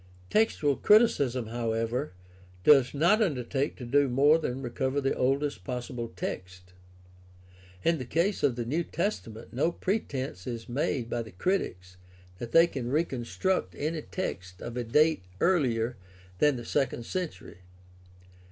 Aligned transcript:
Textual 0.31 0.77
criticism, 0.77 1.45
however, 1.45 2.13
does 2.63 2.95
not 2.95 3.21
undertake 3.21 3.75
to 3.75 3.85
do 3.85 4.09
more 4.09 4.39
than 4.39 4.63
recover 4.63 4.99
the 4.99 5.13
oldest 5.13 5.63
possible 5.63 6.11
text. 6.15 6.73
In 7.83 7.99
the 7.99 8.05
case 8.05 8.41
of 8.41 8.55
the 8.55 8.65
New 8.65 8.83
Testament 8.83 9.53
no 9.53 9.71
pretense 9.71 10.47
is 10.47 10.67
made 10.67 11.07
by 11.07 11.21
the 11.21 11.31
critics 11.31 11.97
that 12.39 12.51
they 12.51 12.65
can 12.65 12.89
reconstruct 12.89 13.75
any 13.77 14.01
text 14.01 14.59
of 14.59 14.75
a 14.75 14.83
date 14.83 15.21
earher 15.39 15.97
than 16.39 16.55
the 16.55 16.65
second 16.65 17.05
century. 17.05 17.59